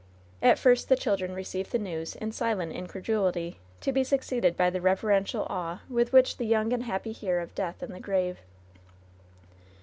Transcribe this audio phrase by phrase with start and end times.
[0.41, 4.71] At first the children received the news in silent in credulity, to be succeeded by
[4.71, 8.39] the reverential awe with which the young and happy hear of death and the grave.